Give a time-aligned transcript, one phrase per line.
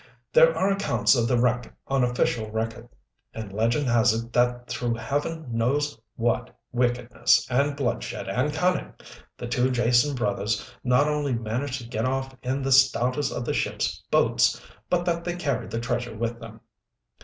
[0.33, 2.89] There are accounts of the wreck on official record.
[3.35, 8.93] And legend has it that through Heaven knows what wickedness and bloodshed and cunning,
[9.37, 13.53] the two Jason brothers not only managed to get off in the stoutest of the
[13.53, 14.59] ship's boats,
[14.89, 16.61] but that they carried the treasure with them.